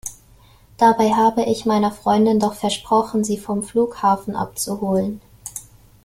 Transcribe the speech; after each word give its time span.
Dabei 0.77 1.11
habe 1.11 1.43
ich 1.43 1.67
meiner 1.67 1.91
Freundin 1.91 2.39
doch 2.39 2.55
versprochen, 2.55 3.23
sie 3.23 3.37
vom 3.37 3.61
Flughafen 3.61 4.35
abzuholen. 4.35 5.21